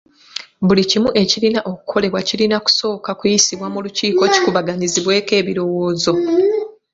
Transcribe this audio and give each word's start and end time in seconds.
Buli 0.67 0.83
kimu 0.89 1.09
ekirina 1.21 1.59
okukolebwa 1.71 2.19
kirina 2.27 2.57
kusooka 2.65 3.09
kuyisibwa 3.19 3.67
mu 3.73 3.79
lukiiko 3.85 4.23
kikubaganyizibweko 4.33 5.31
ebirowoozo. 5.41 6.13